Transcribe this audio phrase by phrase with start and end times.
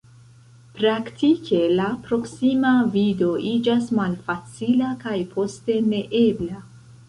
[0.77, 6.63] Praktike, la proksima vido iĝas malfacila, kaj poste neebla.